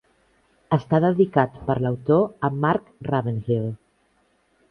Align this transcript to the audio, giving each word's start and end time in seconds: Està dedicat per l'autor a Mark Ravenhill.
Està 0.77 0.99
dedicat 1.03 1.59
per 1.67 1.75
l'autor 1.83 2.25
a 2.49 2.51
Mark 2.65 2.89
Ravenhill. 3.11 3.71